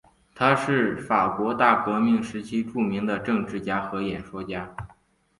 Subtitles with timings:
[0.33, 4.75] 他是法国大革命时期著名的政治家和演说家。